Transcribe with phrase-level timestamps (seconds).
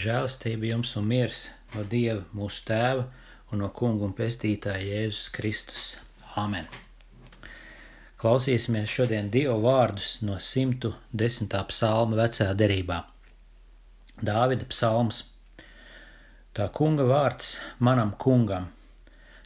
[0.00, 1.40] Žēlastība jums un miers
[1.74, 3.02] no Dieva, mūsu Tēva
[3.52, 5.88] un no Kunga un Pestītāja Jēzus Kristus.
[6.40, 6.70] Āmen!
[8.22, 11.52] Klausīsimies šodien Dieva vārdus no 110.
[11.68, 13.02] psalma vecajā derībā.
[14.24, 15.18] Dāvida psalms.
[16.56, 18.70] Tā kunga vārds manam kungam.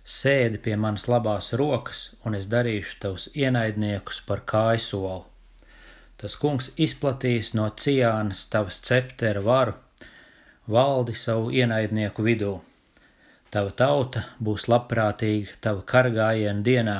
[0.07, 5.25] Sēdi pie manas labās rokas, un es darīšu tavus ienaidniekus par kājsolu.
[6.21, 9.75] Tas kungs izplatīs no ciānas tavas ceptera varu,
[10.70, 12.54] valdi savu ienaidnieku vidū.
[13.52, 16.96] Tava tauta būs labprātīga tava kargājienu dienā,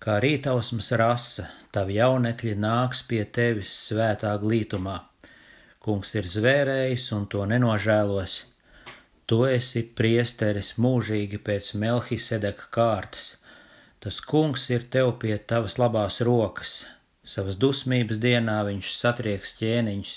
[0.00, 5.02] kā rītausmas rasa, tavi jaunekļi nāks pie tevis svētā glītumā.
[5.84, 8.38] Kungs ir zvērējis un to nenožēlos.
[9.28, 13.34] Tu esi priesteris mūžīgi pēc Melhisedeka kārtas.
[14.00, 16.86] Tas kungs ir tev pie tavas labās rokas.
[17.28, 20.12] Savas dusmības dienā viņš satrieks ķēniņus,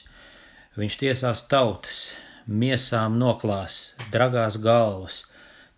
[0.80, 2.04] viņš tiesās tautas,
[2.48, 5.26] miesām noklās, dragās galvas,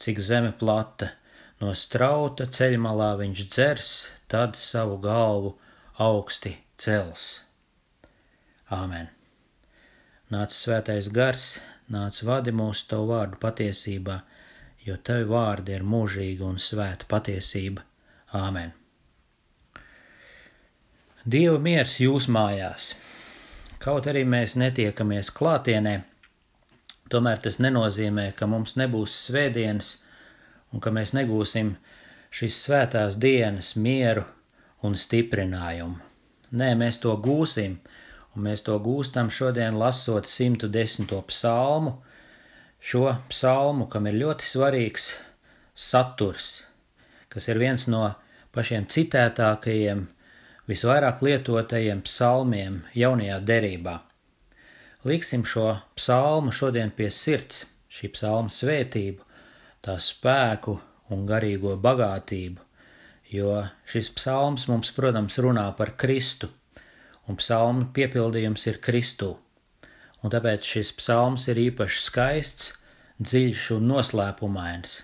[0.02, 1.14] cik zeme plata,
[1.61, 3.92] no strauta ceļmalā viņš dzers,
[4.28, 5.56] tad savu galvu
[6.02, 7.34] augsti cels.
[8.73, 9.09] Āmen!
[10.34, 11.59] Nāc svētais gars,
[11.94, 14.22] nāc vadi mūsu tavu vārdu patiesībā,
[14.84, 17.84] jo tavi vārdi ir mūžīga un svēta patiesība.
[18.34, 18.73] Āmen!
[21.23, 22.95] Dieva miers jūs mājās!
[23.84, 26.00] Kaut arī mēs netiekamies klātienē,
[27.14, 30.00] Tomēr tas nenozīmē, ka mums nebūs svētdienas
[30.73, 31.75] un ka mēs negūsim
[32.33, 34.23] šīs svētās dienas mieru
[34.81, 36.00] un stiprinājumu.
[36.58, 37.75] Nē, mēs to gūsim,
[38.34, 41.14] un mēs to gūstam šodien lasot 110.
[41.30, 42.00] psalmu,
[42.81, 45.11] šo psalmu, kam ir ļoti svarīgs
[45.73, 46.64] saturs,
[47.30, 48.08] kas ir viens no
[48.53, 50.08] pašiem citētākajiem,
[50.69, 54.00] visvairāk lietotajiem psalmiem jaunajā derībā.
[55.04, 59.26] Liksim šo psalmu šodien pie sirds, šī psalma svētību,
[59.84, 60.78] tā spēku
[61.12, 62.62] un garīgo bagātību,
[63.28, 66.47] jo šis psalms mums, protams, runā par Kristu,
[67.28, 69.34] un psalma piepildījums ir Kristū,
[70.24, 72.72] un tāpēc šis psalms ir īpaši skaists,
[73.19, 75.02] dziļš un noslēpumains.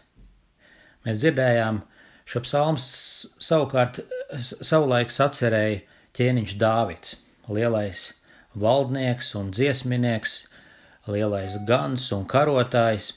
[1.03, 1.81] Mēs dzirdējām,
[2.23, 3.99] šo psalmu savukārt
[4.39, 5.83] savulaik sacerēja
[6.15, 7.17] ķēniņš Dāvids,
[7.51, 8.07] lielais
[8.55, 10.47] valdnieks un dziesminieks,
[11.09, 13.13] lielais gans un karotājs.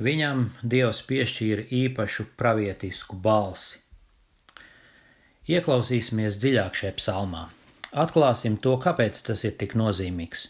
[0.00, 3.82] Viņam Dievs piešķīra īpašu pravietisku balsi.
[5.50, 7.48] Ieklausīsimies dziļāk šajā psalmā.
[7.90, 10.46] Atklāsim to, kāpēc tas ir tik nozīmīgs.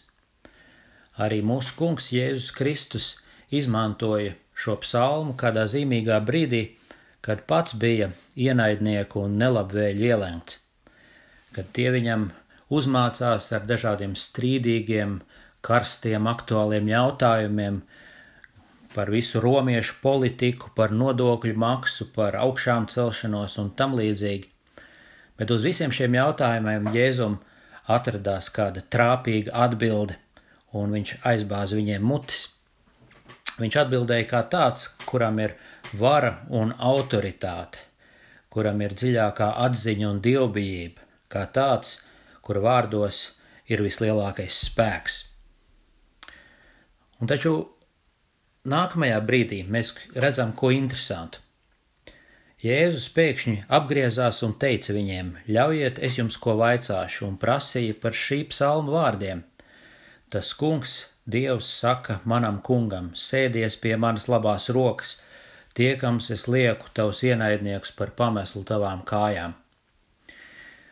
[1.19, 3.07] Arī mūsu kungs Jēzus Kristus
[3.51, 6.61] izmantoja šo psalmu kādā zīmīgā brīdī,
[7.25, 10.59] kad pats bija ienaidnieku un nelabvēļu ielēgts,
[11.55, 12.29] kad tie viņam
[12.71, 15.19] uzmācās ar dažādiem strīdīgiem,
[15.65, 17.81] karstiem, aktuāliem jautājumiem
[18.95, 24.49] par visu romiešu politiku, par nodokļu maksu, par augšām celšanos un tam līdzīgi.
[25.39, 27.39] Bet uz visiem šiem jautājumiem Jēzum
[27.91, 30.17] atradās kāda trāpīga atbilde,
[30.75, 32.49] un viņš aizbāza viņiem mutis.
[33.59, 35.55] Viņš atbildēja kā tāds, kuram ir
[35.97, 37.81] vara un autoritāte,
[38.51, 41.99] kuram ir dziļākā atziņa un dievbijība, kā tāds,
[42.41, 43.21] kura vārdos
[43.71, 45.21] ir vislielākais spēks.
[47.21, 47.53] Un taču
[48.65, 51.41] nākamajā brīdī mēs redzam ko interesantu.
[52.61, 58.43] Jēzus pēkšņi apgriezās un teica viņiem: Ļaujiet, es jums ko vaicāšu, un prasīja par šī
[58.51, 59.41] psalma vārdiem.
[60.29, 65.19] Tas kungs, Dievs, saka manam kungam: Sēdies pie manas labās rokas,
[65.77, 69.57] tiekams es lieku tavus ienaidniekus par pameslu tavām kājām.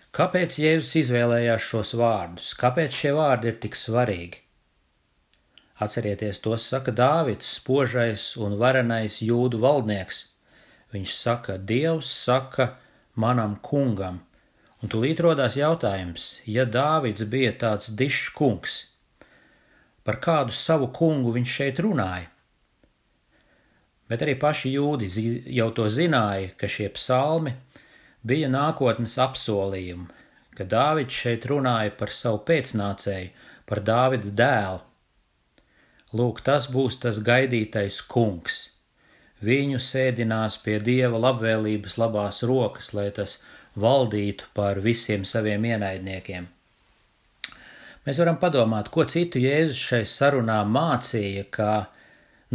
[0.09, 2.53] Kāpēc Jēzus izvēlējās šos vārdus?
[2.57, 4.39] Kāpēc šie vārdi ir tik svarīgi?
[5.85, 10.23] Atcerieties, tos saka Dāvids, spožais un varenais jūdu valdnieks.
[10.91, 12.71] Viņš saka, Dievs saka
[13.13, 14.23] manam kungam,
[14.81, 18.81] un tūlīt rodās jautājums, ja Dāvids bija tāds dišs kungs,
[20.03, 22.31] par kādu savu kungu viņš šeit runāja?
[24.09, 25.07] Bet arī paši jūdi
[25.53, 27.53] jau to zināja, ka šie psalmi
[28.23, 30.09] bija nākotnes apsolījumi,
[30.57, 33.31] ka Dāvids šeit runāja par savu pēcnācēju,
[33.69, 34.81] par Dāvida dēlu.
[36.19, 38.63] Lūk, tas būs tas gaidītais kungs.
[39.45, 43.37] Viņu sēdinās pie dieva labvēlības labās rokas, lai tas
[43.79, 46.49] valdītu pār visiem saviem ienaidniekiem.
[48.07, 51.73] Mēs varam padomāt, ko citu Jēzus šai sarunā mācīja, kā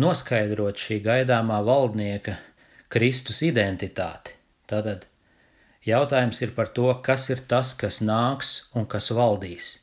[0.02, 2.36] noskaidrot šī gaidāmā valdnieka
[2.90, 4.34] Kristus identitāti.
[4.66, 5.06] Tātad
[5.84, 9.74] Jautājums ir par to, kas ir tas, kas nāks un kas valdīs.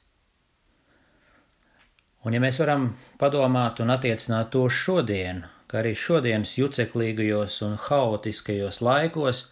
[2.25, 7.77] Un ja mēs varam padomāt un attiecināt to uz šodienu, ka arī šodienas juceklīgajos un
[7.87, 9.43] haotiskajos laikos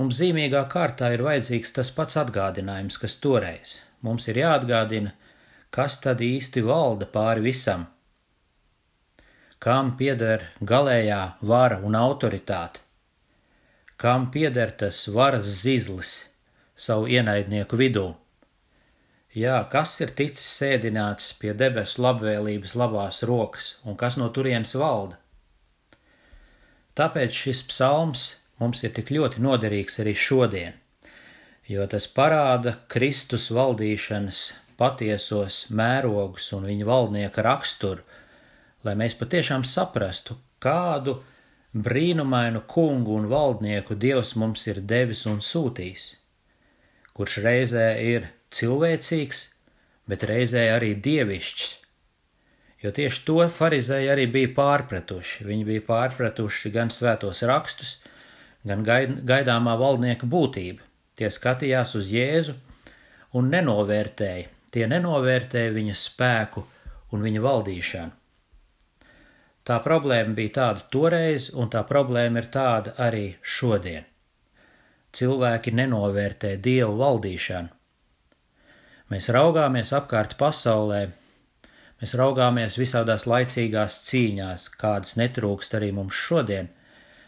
[0.00, 3.78] mums zīmīgā kārtā ir vajadzīgs tas pats atgādinājums, kas toreiz.
[4.00, 5.12] Mums ir jāatgādina,
[5.74, 7.88] kas tad īsti valda pāri visam,
[9.60, 12.80] kam pieder galējā vara un autoritāte,
[14.00, 16.12] kam pieder tas varas zizlis
[16.72, 18.06] savu ienaidnieku vidū.
[19.36, 25.20] Jā, kas ir ticis sēdināts pie debesu labvēlības labās rokas un kas no turienes valda?
[26.96, 28.24] Tāpēc šis psalms
[28.58, 30.80] mums ir tik ļoti noderīgs arī šodien,
[31.68, 34.40] jo tas parāda Kristus valdīšanas
[34.80, 38.02] patiesos mērogus un viņa valdnieka raksturu,
[38.88, 41.20] lai mēs patiešām saprastu, kādu
[41.74, 46.06] brīnumainu kungu un valdnieku Dievs mums ir devis un sūtījis,
[47.14, 49.44] kurš reizē ir cilvēcīgs,
[50.10, 51.76] bet reizē arī dievišķs.
[52.80, 55.44] Jo tieši to farizēji arī bija pārpratuši.
[55.44, 57.98] Viņi bija pārpratuši gan svētos rakstus,
[58.66, 60.80] gan gaidāmā valdnieka būtību.
[61.20, 62.56] Tie skatījās uz Jēzu
[63.36, 66.64] un nenovērtēja, tie nenovērtēja viņa spēku
[67.12, 68.19] un viņa valdīšanu.
[69.66, 74.06] Tā problēma bija tāda toreiz, un tā problēma ir tāda arī šodien.
[75.12, 77.68] Cilvēki nenovērtē dievu valdīšanu.
[79.10, 81.00] Mēs raugāmies apkārt pasaulē,
[82.00, 86.70] mēs raugāmies visādās laicīgās cīņās, kādas netrūkst arī mums šodien.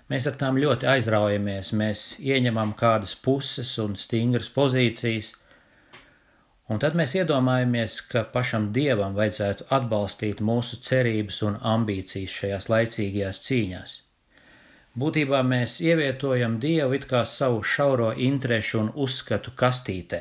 [0.08, 5.34] Mēs ar tām ļoti aizraujamies, mēs ieņemam kādas puses un stingras pozīcijas,
[6.72, 13.40] un tad mēs iedomājamies, ka pašam dievam vajadzētu atbalstīt mūsu cerības un ambīcijas šajās laicīgajās
[13.46, 13.94] cīņās.
[14.98, 20.20] Būtībā mēs ievietojam dievu it kā savu šauro interešu un uzskatu kastītē.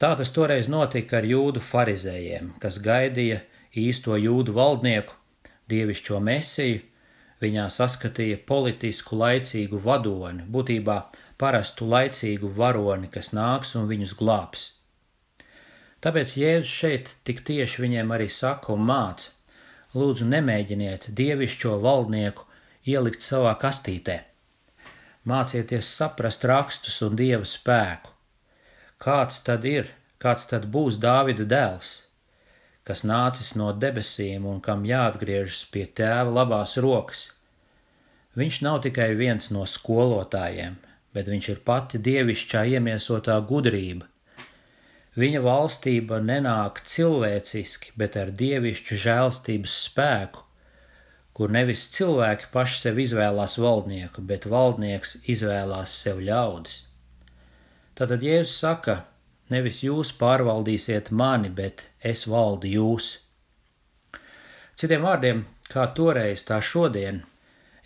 [0.00, 3.42] Tā tas toreiz notika ar jūdu farizējiem, kas gaidīja
[3.80, 5.14] īsto jūdu valdnieku,
[5.70, 6.80] dievišķo mesiju,
[7.44, 10.98] viņā saskatīja politisku laicīgu vadoni, būtībā
[11.44, 14.64] parastu laicīgu varoni, kas nāks un viņus glābs.
[16.04, 19.30] Tāpēc Jēzus šeit tik tieši viņiem arī saka un māca:
[19.94, 22.48] Lūdzu, nemēģiniet dievišķo valdnieku
[22.92, 24.18] ielikt savā kastītē.
[25.24, 28.10] Mācieties saprast rakstus un dieva spēku,
[29.00, 29.88] kāds tad ir,
[30.20, 31.92] kāds tad būs Dāvida dēls,
[32.84, 37.30] kas nācis no debesīm un kam jāatgriežas pie tēva labās rokas.
[38.36, 40.76] Viņš nav tikai viens no skolotājiem,
[41.14, 44.08] bet viņš ir pati dievišķā iemiesotā gudrība.
[45.14, 50.42] Viņa valstība nenāk cilvēciski, bet ar dievišķu žēlstības spēku,
[51.34, 56.80] kur nevis cilvēki paši sev izvēlās valdnieku, bet valdnieks izvēlās sev ļaudis.
[57.94, 58.96] Tātad Jēzus saka,
[59.54, 63.12] nevis jūs pārvaldīsiet mani, bet es valdu jūs.
[64.74, 67.22] Citiem vārdiem, kā toreiz, tā šodien,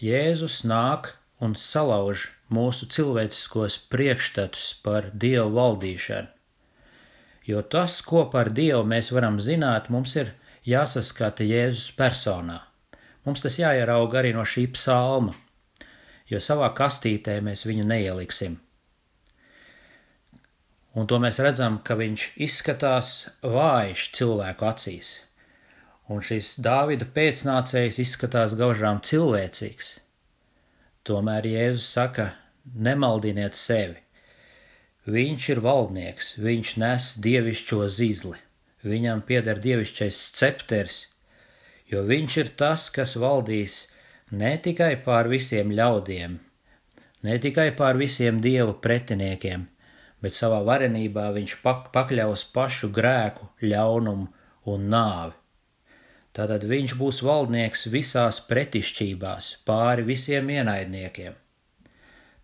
[0.00, 1.12] Jēzus nāk
[1.44, 6.30] un salauž mūsu cilvēciskos priekšstatus par Dievu valdīšanu.
[7.48, 10.34] Jo tas, ko par Dievu mēs varam zināt, mums ir
[10.68, 12.60] jāsaskata Jēzus personā.
[13.24, 15.34] Mums tas jāierauga arī no šī psalma,
[16.28, 18.58] jo savā kastītē mēs viņu neieliksim
[20.98, 23.12] un to mēs redzam, ka viņš izskatās
[23.42, 25.12] vājš cilvēku acīs,
[26.10, 29.98] un šis Dāvida pēcnācējs izskatās gaužām cilvēcīgs.
[31.08, 32.32] Tomēr Jēzus saka:
[32.74, 34.02] nemaldiniet sevi.
[35.08, 38.36] Viņš ir valdnieks, viņš nes dievišķo zīzli,
[38.84, 40.98] viņam pieder dievišķais scepters,
[41.88, 43.86] jo viņš ir tas, kas valdīs
[44.30, 46.36] ne tikai pār visiem ļaudiem,
[47.24, 49.64] ne tikai pār visiem dievu pretiniekiem,
[50.20, 54.28] bet savā varenībā viņš pak pakļaus pašu grēku, ļaunumu
[54.68, 55.38] un nāvi.
[56.38, 61.34] Tātad viņš būs valdnieks visās pretišķībās, pāri visiem ienaidniekiem.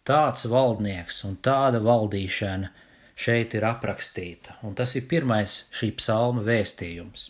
[0.03, 2.73] Tāds valdnieks un tāda valdīšana
[3.15, 7.29] šeit ir aprakstīta, un tas ir pirmais šī psalma vēstījums.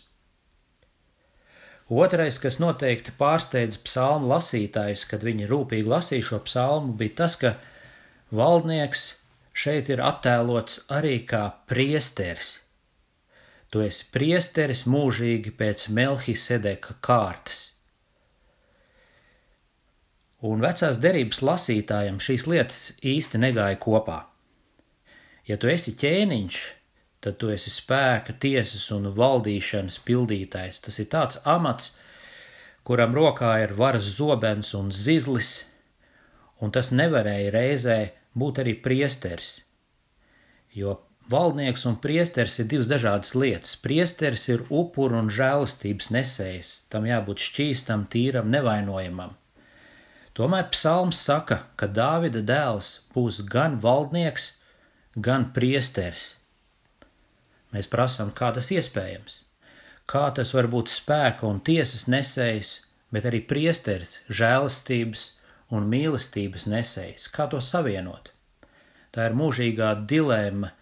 [1.85, 7.53] Otrais, kas noteikti pārsteidz psalmu lasītājus, kad viņi rūpīgi lasīja šo psalmu, bija tas, ka
[8.33, 9.05] valdnieks
[9.53, 12.64] šeit ir attēlots arī kā priesteris.
[13.75, 17.73] Tu esi priesteris mūžīgi pēc Melhisedeka kārtas.
[20.47, 24.21] Un vecās derības lasītājam šīs lietas īsti negāja kopā.
[25.43, 26.59] Ja tu esi ķēniņš,
[27.19, 30.79] tad tu esi spēka, tiesas un valdīšanas pildītājs.
[30.85, 31.97] Tas ir tāds amats,
[32.87, 35.65] kuram rokā ir varas zobens un zizlis,
[36.63, 37.99] un tas nevarēja reizē
[38.39, 39.57] būt arī priesteris,
[40.71, 43.73] jo Valdnieks un priesteris ir divas dažādas lietas.
[43.81, 49.33] Priesteris ir upuru un žēlastības nesējs, tam jābūt šķīstam, tīram, nevainojamam.
[50.37, 54.51] Tomēr psalms saka, ka Dāvida dēls būs gan valdnieks,
[55.15, 56.35] gan priesteris.
[57.73, 59.41] Mēs prasām, kā tas iespējams,
[60.05, 62.77] kā tas var būt spēka un tiesas nesējs,
[63.15, 65.27] bet arī priesteris, žēlastības
[65.73, 67.29] un mīlestības nesējs.
[67.33, 68.29] Kā to savienot?
[69.15, 70.75] Tā ir mūžīgā dilemma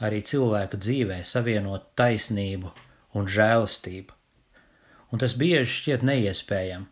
[0.00, 2.72] arī cilvēka dzīvē savienot taisnību
[3.18, 4.16] un žēlastību,
[5.12, 6.88] un tas bieži šķiet neiespējami.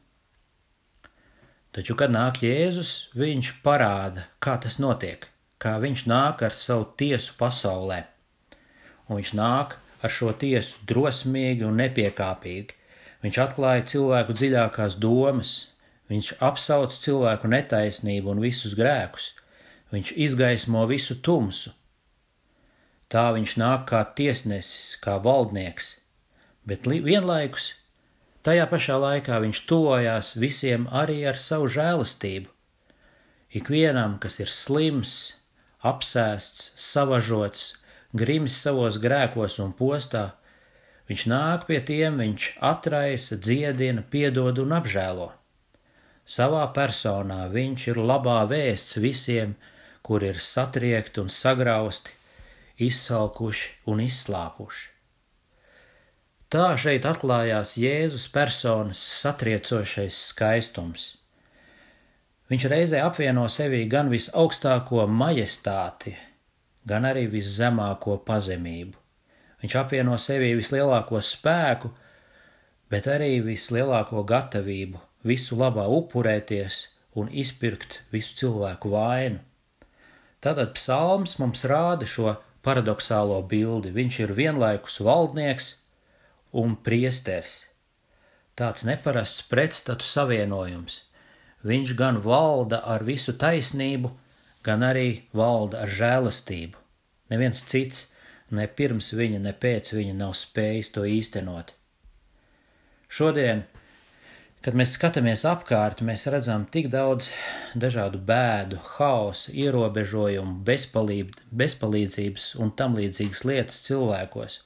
[1.72, 5.28] Taču, kad nāk Jēzus, viņš parāda, kā tas notiek,
[5.62, 8.00] kā viņš nāk ar savu tiesu pasaulē,
[9.06, 12.76] un viņš nāk ar šo tiesu drosmīgi un nepiekāpīgi.
[13.24, 15.54] Viņš atklāja cilvēku dziļākās domas,
[16.10, 19.32] viņš apsauc cilvēku netaisnību un visus grēkus,
[19.92, 21.74] viņš izgaismo visu tumsu,
[23.08, 25.94] Tā viņš nāk kā tiesnesis, kā valdnieks,
[26.68, 27.70] bet vienlaikus
[28.44, 32.52] tajā pašā laikā viņš tuvojās visiem arī ar savu žēlastību.
[33.56, 35.14] Ikvienam, kas ir slims,
[35.80, 37.78] apsēsts, savažots,
[38.12, 40.34] grims savos grēkos un postā,
[41.08, 45.30] viņš nāk pie tiem, viņš atraisa, dziedina, piedod un apžēlo.
[46.28, 49.56] Savā personā viņš ir labā vēsts visiem,
[50.04, 52.17] kur ir satriekti un sagrausti,
[52.78, 54.87] izsalkuši un izslāpuši.
[56.49, 61.11] Tā šeit atklājās Jēzus personas satriecošais skaistums.
[62.49, 66.14] Viņš reizē apvieno sevī gan visaugstāko majestāti,
[66.88, 68.97] gan arī viszemāko pazemību.
[69.61, 71.90] Viņš apvieno sevī vislielāko spēku,
[72.88, 76.80] bet arī vislielāko gatavību visu labā upurēties
[77.20, 79.42] un izpirkt visu cilvēku vainu.
[80.40, 83.94] Tātad psalms mums rāda šo paradoxālo bildi.
[83.96, 85.72] Viņš ir vienlaikus valdnieks
[86.52, 87.62] un priesteris.
[88.58, 91.04] Tāds neparasts pretstatu savienojums.
[91.64, 94.12] Viņš gan valda ar visu taisnību,
[94.66, 96.78] gan arī valda ar žēlastību.
[97.32, 98.08] Neviens cits,
[98.50, 101.75] ne pirms viņa, ne pēc viņa nav spējis to īstenot.
[103.08, 103.64] Šodien
[104.58, 107.28] Kad mēs skatāmies apkārt, mēs redzam tik daudz
[107.78, 114.56] dažādu bēdu, haosa, ierobežojumu, bezpalīb, bezpalīdzības un tam līdzīgas lietas cilvēkos.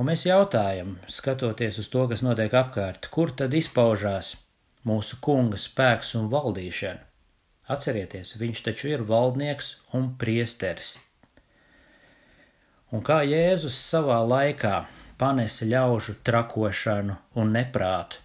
[0.00, 4.32] Un mēs jautājam, skatoties uz to, kas notiek apkārt, kur tad izpaužās
[4.88, 7.04] mūsu kunga spēks un valdīšana?
[7.76, 10.96] Atcerieties, viņš taču ir valdnieks un priesteris.
[12.88, 14.74] Un kā Jēzus savā laikā
[15.20, 18.21] panesa ļaužu trakošanu un neprātu,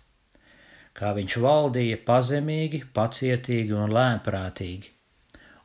[0.98, 4.94] kā viņš valdīja pazemīgi, pacietīgi un lēnprātīgi,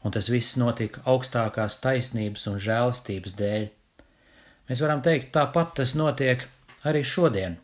[0.04, 3.68] un tas viss notika augstākās taisnības un žēlastības dēļ.
[4.68, 6.44] Mēs varam teikt, tāpat tas notiek
[6.88, 7.56] arī šodien.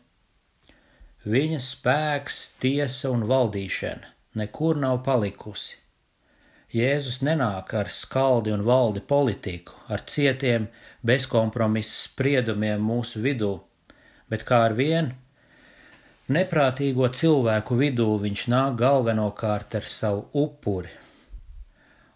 [1.29, 5.77] Viņa spēks, tiesa un valdīšana nekur nav palikusi.
[6.69, 10.67] Jēzus nenāk ar skaldi un valdi politiku, ar cietiem,
[11.01, 13.55] bezkompromisu spriedumiem mūsu vidū,
[14.29, 15.15] bet kā ar vienu
[16.29, 20.91] Neprātīgo cilvēku vidū viņš nāk galvenokārt ar savu upuri,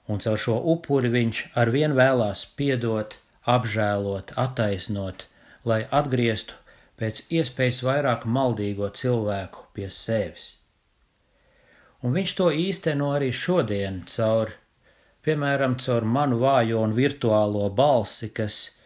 [0.05, 3.17] un caur šo upuri viņš arvien vēlās piedot,
[3.55, 5.25] apžēlot, attaisnot,
[5.65, 6.60] lai atgrieztu
[7.01, 10.48] pēc iespējas vairāk maldīgo cilvēku pie sevis.
[12.05, 14.53] Un viņš to īsteno arī šodien caur,
[15.25, 18.77] piemēram, caur manu vājo un virtuālo balsi, kas,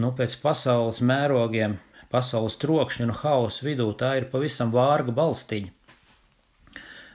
[0.00, 1.82] nu, pēc pasaules mērogiem
[2.14, 5.72] pasaules trokšņa un hausa vidū tā ir pavisam vārga balstiņa.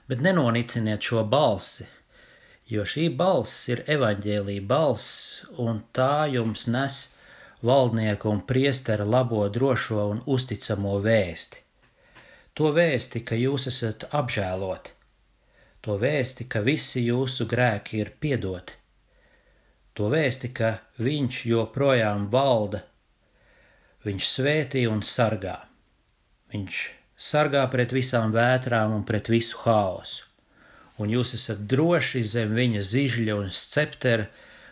[0.09, 1.85] Bet nenoniciniet šo balsi,
[2.67, 6.99] jo šī balss ir evaņģēlīja balss, un tā jums nes
[7.61, 11.63] valdnieku un priestera labo, drošo un uzticamo vēsti.
[12.57, 14.95] To vēsti, ka jūs esat apžēloti,
[15.85, 18.75] to vēsti, ka visi jūsu grēki ir piedoti,
[19.95, 22.83] to vēsti, ka viņš joprojām valda
[24.05, 25.57] Viņš svētī un sargā.
[26.53, 26.75] Viņš
[27.19, 30.23] sargā pret visām vētrām un pret visu haosu.
[30.99, 34.27] Un jūs esat droši zem viņa zižļa un sceptera,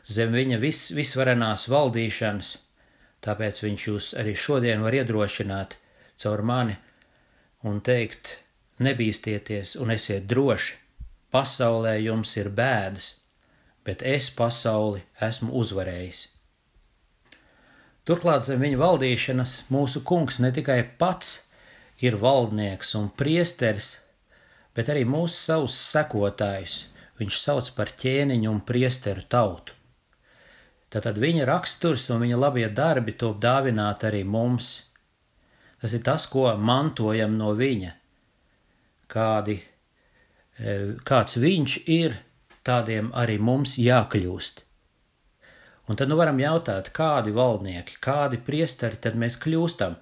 [0.07, 2.53] zem viņa vis, visvarenās valdīšanas,
[3.24, 5.77] tāpēc viņš jūs arī šodien var iedrošināt
[6.19, 6.75] caur mani
[7.67, 8.38] un teikt:
[8.79, 10.75] nebīsties un esiet droši,
[11.31, 13.12] pasaulē jums ir bēdas,
[13.84, 16.37] bet es pasauli esmu uzvarējis.
[18.07, 21.49] Turklāt zem viņa valdīšanas mūsu kungs ne tikai pats
[21.99, 23.97] ir valdnieks un priesteris,
[24.71, 26.85] bet arī mūsu savus sekotājus
[27.19, 29.75] viņš sauc par ķēniņu un priesteru tautu.
[30.87, 34.69] Tātad viņa raksturs un viņa labie darbi top dāvināti arī mums.
[35.81, 37.91] Tas ir tas, ko mantojam no viņa.
[39.11, 39.57] Kādi,
[40.55, 42.15] e, kāds viņš ir,
[42.63, 44.63] tādiem arī mums jākļūst.
[45.88, 49.96] Un tad nu varam jautāt, kādi valdnieki, kādi priesteri tad mēs kļūstam?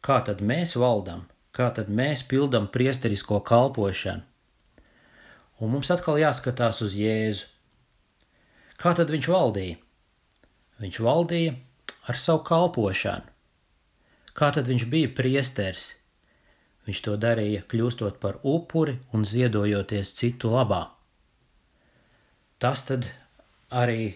[0.00, 1.26] Kā tad mēs valdam?
[1.52, 4.24] Kā tad mēs pildam priesterisko kalpošanu?
[5.60, 7.46] Un mums atkal jāskatās uz Jēzu.
[8.76, 9.78] Kā tad viņš valdīja?
[10.84, 11.54] Viņš valdīja
[12.08, 13.32] ar savu kalpošanu.
[14.36, 15.94] Kā tad viņš bija priesteris?
[16.86, 20.82] Viņš to darīja, kļūstot par upuri un ziedojoties citu labā.
[22.60, 23.08] Tas tad
[23.72, 24.12] arī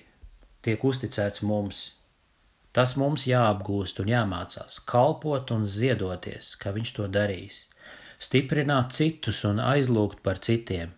[0.63, 1.83] tiek uzticēts mums.
[2.73, 7.65] Tas mums jāapgūst un jāmācās, kalpot un ziedoties, kā viņš to darīs,
[8.23, 10.93] stiprināt citus un aizlūgt par citiem.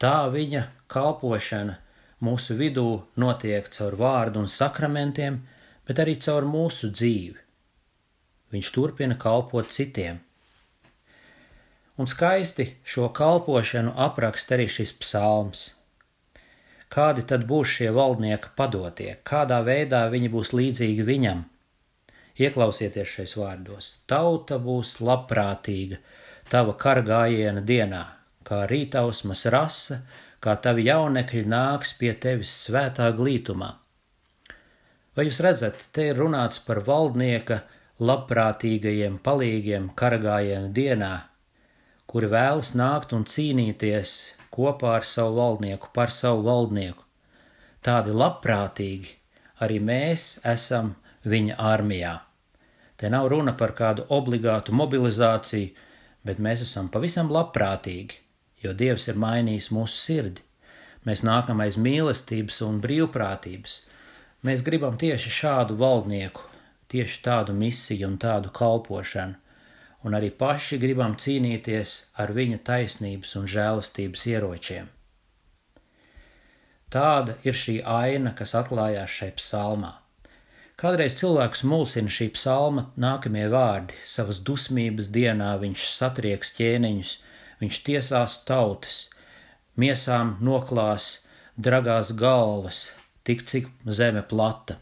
[0.00, 1.76] Tā viņa kalpošana
[2.24, 5.42] mūsu vidū notiek caur vārdu un sakramentiem,
[5.86, 7.38] bet arī caur mūsu dzīvi.
[8.52, 10.20] Viņš turpina kalpot citiem.
[12.00, 15.68] Un skaisti šo kalpošanu apraksta arī šis psalms.
[16.92, 21.46] Kādi tad būs šie valdnieka padotie, kādā veidā viņi būs līdzīgi viņam?
[22.36, 26.00] Ieklausieties šais vārdos: Tauta būs labprātīga
[26.52, 28.02] tava kargājiena dienā,
[28.44, 30.02] kā rītausmas rasa,
[30.44, 33.70] kā tavi jaunekļi nāks pie tevis svētā glītumā.
[35.16, 37.62] Vai jūs redzat, te ir runāts par valdnieka
[38.00, 41.12] labprātīgajiem palīgiem karagājiena dienā,
[42.08, 44.14] kuri vēlas nākt un cīnīties
[44.52, 47.04] kopā ar savu valdnieku, par savu valdnieku.
[47.82, 49.16] Tādi labprātīgi
[49.64, 50.94] arī mēs esam
[51.24, 52.18] viņa armijā.
[52.96, 55.72] Te nav runa par kādu obligātu mobilizāciju,
[56.22, 58.22] bet mēs esam pavisam labprātīgi
[58.62, 60.42] jo Dievs ir mainījis mūsu sirdi.
[61.06, 63.78] Mēs nākam aiz mīlestības un brīvprātības.
[64.46, 66.44] Mēs gribam tieši šādu valdnieku,
[66.92, 69.38] tieši tādu misiju un tādu kalpošanu,
[70.02, 74.90] un arī paši gribam cīnīties ar viņa taisnības un žēlastības ieročiem.
[76.92, 79.94] Tāda ir šī aina, kas atklājās šai psalmā.
[80.76, 87.12] Kādreiz cilvēks mulsina šī psalma nākamie vārdi, savas dusmības dienā viņš satrieks ķēniņus,
[87.62, 88.96] Viņš tiesās tautas,
[89.78, 92.88] miesām noklās dragās galvas,
[93.22, 94.80] tik cik zeme plata.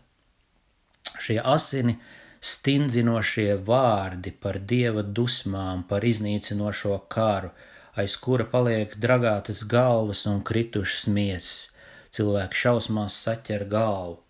[1.21, 1.99] Šie asini
[2.41, 7.53] stindzinošie vārdi par dieva dusmām, par iznīcinošo karu,
[8.01, 11.71] aiz kura paliek dragātas galvas un kritušas miesas,
[12.17, 14.21] cilvēki šausmās saķer galvu.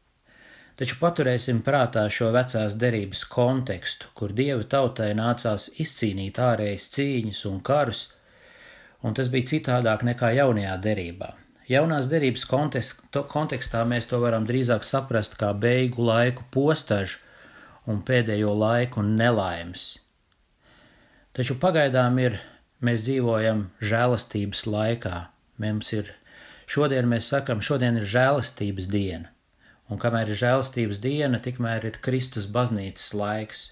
[0.81, 7.61] Taču paturēsim prātā šo vecās derības kontekstu, kur dieva tautai nācās izcīnīt ārējas cīņas un
[7.61, 8.07] karus,
[9.05, 11.35] un tas bija citādāk nekā jaunajā derībā.
[11.71, 17.21] Jaunās derības kontekstā mēs to varam drīzāk saprast kā beigu laiku postažu
[17.89, 20.01] un pēdējo laiku nelaimes.
[21.37, 22.41] Taču pagaidām ir,
[22.85, 25.17] mēs dzīvojam žēlastības laikā.
[25.61, 26.13] Mums ir,
[26.67, 29.31] šodien mēs sakam, šodien ir žēlastības diena,
[29.89, 33.67] un kamēr ir žēlastības diena, tikmēr ir Kristus baznīcas laiks.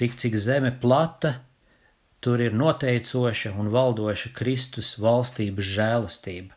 [0.00, 1.40] Tik cik zeme plata,
[2.22, 6.54] Tur ir noteicoša un valdoša Kristus valstības žēlastība.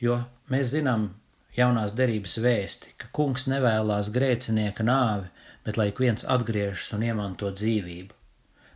[0.00, 1.10] Jo mēs zinām
[1.52, 5.28] jaunās derības vēsti, ka kungs nevēlās grēcinieka nāvi,
[5.66, 8.14] bet lai ik viens atgriežas un iemanto dzīvību.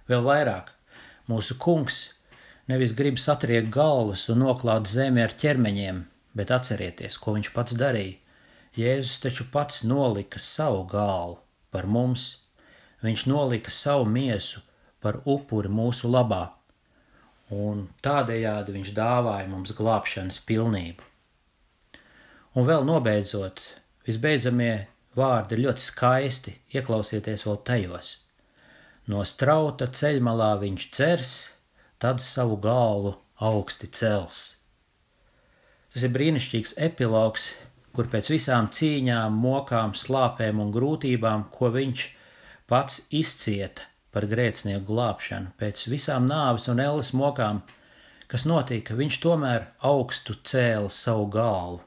[0.06, 0.70] Vēl vairāk,
[1.30, 2.02] mūsu kungs
[2.70, 6.04] nevis grib satriekt galvas un noklāt zemi ar ķermeņiem,
[6.36, 8.20] bet atcerieties, ko viņš pats darīja.
[8.76, 11.38] Jēzus taču pats nolika savu galvu
[11.72, 12.42] par mums,
[13.00, 14.60] viņš nolika savu miesu
[15.00, 16.50] par upuri mūsu labā,
[17.52, 21.04] un tādējādi viņš dāvāja mums glābšanas pilnību.
[22.56, 23.62] Un vēl nobeidzot,
[24.08, 24.86] visbeidzamie
[25.16, 28.12] vārdi ļoti skaisti, ieklausieties vēl tajos.
[29.06, 31.34] No strauta ceļmalā viņš cers,
[32.02, 34.40] tad savu galvu augsti cels.
[35.92, 37.52] Tas ir brīnišķīgs epilogs,
[37.96, 42.02] kur pēc visām cīņām, mokām, slāpēm un grūtībām, ko viņš
[42.68, 47.62] pats izcieta, par grēcinieku glābšanu, pēc visām nāves un elles mokām,
[48.28, 51.80] kas notika, viņš tomēr augstu cēla savu galvu.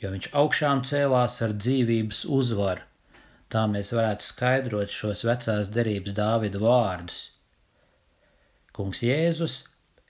[0.00, 2.86] Jo viņš augšām cēlās ar dzīvības uzvaru,
[3.52, 7.20] tā mēs varētu skaidrot šos vecās derības Dāvida vārdus.
[8.72, 9.56] Kungs Jēzus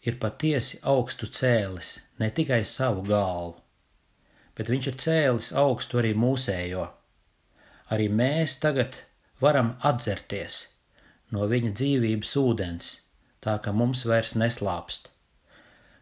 [0.06, 3.56] ir patiesi augstu cēlis ne tikai savu galvu,
[4.54, 6.86] bet viņš ir cēlis augstu arī mūsējo.
[7.90, 9.02] Arī mēs tagad
[9.42, 10.66] varam atzerties
[11.34, 12.90] no viņa dzīvības ūdens,
[13.42, 15.10] tā ka mums vairs neslāpst.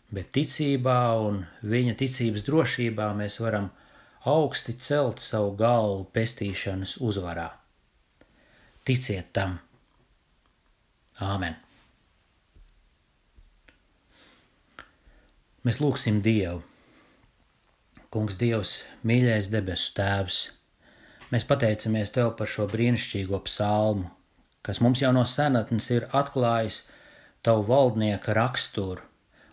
[0.08, 3.68] Bet ticībā un viņa ticības drošībā mēs varam
[4.24, 7.50] augsti celt savu galvu pestīšanas uzvarā.
[8.88, 9.58] Ticiet tam!
[11.20, 11.58] Āmen!
[15.68, 16.62] Mēs lūgsim Dievu.
[18.08, 20.38] Kungs, Dievs, mīļais debesu Tēvs,
[21.28, 24.08] mēs pateicamies Tev par šo brīnišķīgo psalmu,
[24.64, 26.86] kas mums jau no senatnes ir atklājis
[27.44, 29.07] Tavu valdnieka raksturu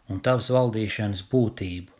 [0.10, 1.92] un Tavas valdīšanas būtību.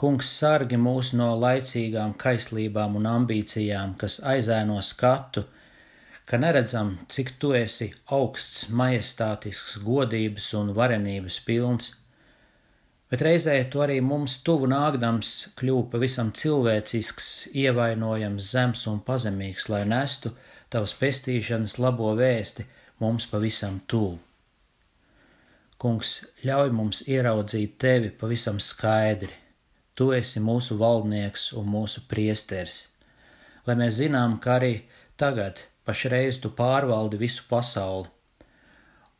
[0.00, 5.44] Kungs sargi mūs no laicīgām kaislībām un ambīcijām, kas aizēno skatu,
[6.24, 11.90] ka neredzam, cik tu esi augsts, majestātisks, godības un varenības pilns,
[13.12, 19.82] bet reizē tu arī mums tuvu nākdams kļūp pavisam cilvēcisks, ievainojams, zems un pazemīgs, lai
[19.90, 20.32] nestu
[20.72, 22.64] tavas pestīšanas labo vēsti
[23.04, 24.16] mums pavisam tuvu.
[25.80, 29.32] Kungs, ļauj mums ieraudzīt tevi pavisam skaidri.
[29.96, 32.82] Tu esi mūsu valdnieks un mūsu priesteris,
[33.64, 34.74] lai mēs zinām, ka arī
[35.16, 38.12] tagad, pašreiz tu pārvaldi visu pasauli,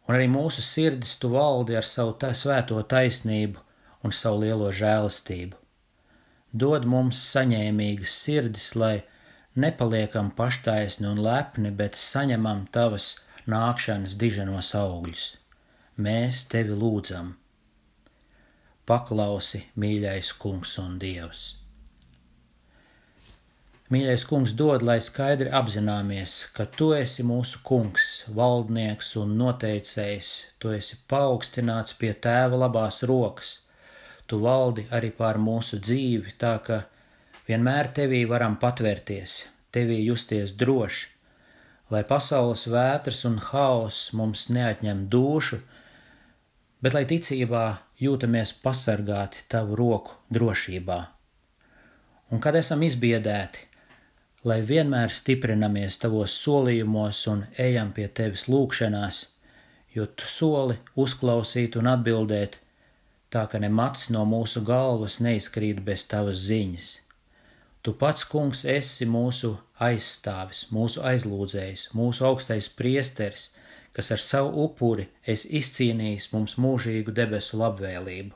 [0.05, 3.64] un arī mūsu sirdis tu valdi ar savu tā svēto taisnību
[4.05, 5.57] un savu lielo žēlastību.
[6.53, 8.94] Dod mums saņēmīgas sirdis, lai
[9.57, 13.14] nepaliekam paštaisni un lepni, bet saņemam tavas
[13.49, 15.39] nākšanas diženos augļus.
[16.01, 17.35] Mēs tevi lūdzam.
[18.89, 21.47] Paklausi, mīļais kungs un dievs!
[23.91, 30.29] Mīļais kungs dod, lai skaidri apzināmies, ka tu esi mūsu kungs, valdnieks un noteicējs,
[30.63, 33.57] tu esi paaugstināts pie tēva labās rokas
[34.31, 36.85] tu valdi arī pār mūsu dzīvi, tā ka
[37.49, 39.41] vienmēr tevī varam patvērties,
[39.75, 41.09] tevī justies droši,
[41.91, 45.59] lai pasaules vētras un haoss mums neatņem dušu,
[46.81, 47.64] bet lai ticībā
[48.01, 51.01] jūtamies pasargāti tavu roku drošībā.
[52.31, 53.66] Un kad esam izbiedēti,
[54.47, 59.21] lai vienmēr stiprinamies tavos solījumos un ejam pie tevis lūgšanās,
[59.95, 62.61] jo tu soli uzklausīt un atbildēt,
[63.31, 66.90] tā ka ne mats no mūsu galvas neizkrīt bez tavas ziņas.
[67.81, 73.51] Tu pats, kungs, esi mūsu aizstāvis, mūsu aizlūdzējs, mūsu augstais priesteris,
[73.96, 78.35] kas ar savu upuri esi izcīnījis mums mūžīgu debesu labvēlību.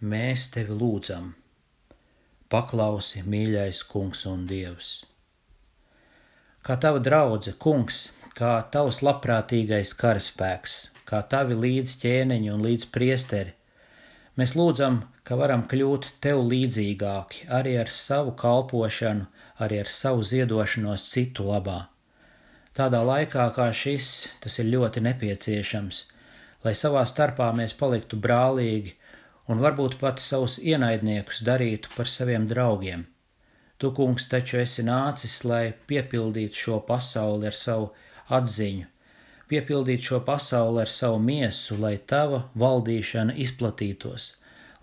[0.00, 1.34] Mēs tevi lūdzam,
[2.52, 4.90] paklausi, mīļais kungs un dievs.
[6.64, 10.76] Kā tava draudze, kungs, kā tavs labprātīgais karaspēks,
[11.08, 13.54] kā tavi līdz ķēniņi un līdz priesteri,
[14.40, 19.26] Mēs lūdzam, ka varam kļūt tev līdzīgāki arī ar savu kalpošanu,
[19.60, 21.89] arī ar savu ziedošanos citu labā.
[22.76, 24.08] Tādā laikā kā šis
[24.42, 26.04] tas ir ļoti nepieciešams,
[26.64, 28.94] lai savā starpā mēs paliktu brālīgi
[29.50, 33.08] un varbūt pat savus ienaidniekus darītu par saviem draugiem.
[33.80, 37.90] Tu, kungs, taču esi nācis, lai piepildītu šo pasauli ar savu
[38.38, 38.86] atziņu,
[39.50, 44.34] piepildīt šo pasauli ar savu miesu, lai tava valdīšana izplatītos,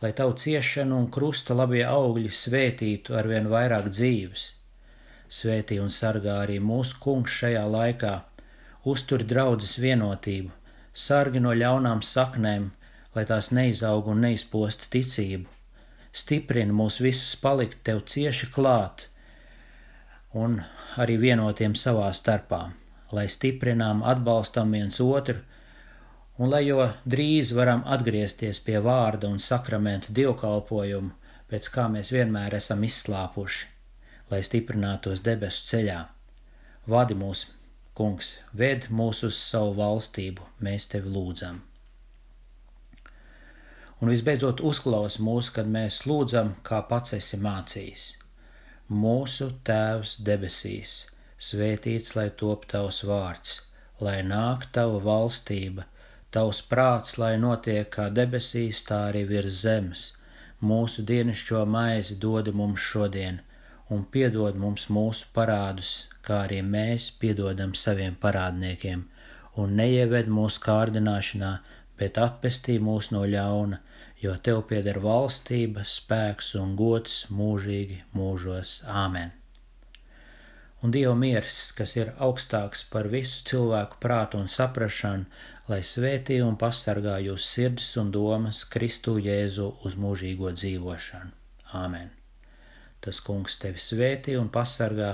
[0.02, 4.57] lai tavu ciešanu un krusta labie augļi svētītu arvien vairāk dzīves.
[5.30, 8.14] Svētī un sargā arī mūsu kungs šajā laikā,
[8.88, 10.54] uztur draudzes vienotību,
[10.94, 12.72] sargi no ļaunām saknēm,
[13.16, 15.46] lai tās neizaug un neizpost ticību,
[16.14, 19.08] stiprina mūs visus palikt tev cieši klāt
[20.34, 20.62] un
[20.98, 22.68] arī vienotiem savā starpā
[23.12, 25.40] lai stiprinām, atbalstam viens otru,
[26.38, 31.14] un lai jo drīz varam atgriezties pie vārda un sakramenta dievkalpojumu,
[31.48, 33.66] pēc kā mēs vienmēr esam izslāpuši,
[34.32, 36.02] lai stiprinātos debesu ceļā.
[36.88, 37.48] Vadi mūs,
[37.98, 41.60] kungs, ved mūs uz savu valstību, mēs tevi lūdzam.
[43.98, 48.08] Un visbeidzot, uzklaus mūs, kad mēs lūdzam, kā pats esi mācījis.
[48.94, 51.00] Mūsu Tēvs debesīs
[51.38, 53.58] svētīts lai top tavs vārds,
[54.02, 55.86] lai nāk tava valstība,
[56.34, 60.06] tavs prāts, lai notiek kā debesīs, tā arī virs zemes.
[60.62, 63.42] Mūsu dienascho maizi dod mums šodien,
[63.94, 65.92] un piedod mums mūsu parādus,
[66.26, 69.06] kā arī mēs piedodam saviem parādniekiem,
[69.58, 71.54] un neieved mūsu kārdināšanā,
[71.98, 73.82] bet atpestī mūs no ļauna,
[74.22, 78.82] jo tev pieder valstība, spēks un gods mūžīgi mūžos.
[78.86, 79.38] Āmen!
[80.82, 85.26] un Dieva miers, kas ir augstāks par visu cilvēku prātu un saprašanu,
[85.72, 91.34] lai svētī un pasargā jūs sirdis un domas Kristu Jēzu uz mūžīgo dzīvošanu.
[91.82, 92.17] Āmen!
[93.08, 95.14] Tas kungs tevi svētī un pasargā,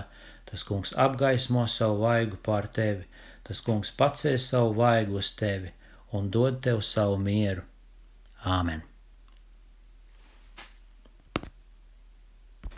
[0.49, 3.05] tas kungs apgaismo savu vaigu pār tevi,
[3.45, 5.69] tas kungs pacēs savu vaigu uz tevi
[6.17, 7.67] un dod tev savu mieru.
[8.57, 8.81] Āmen!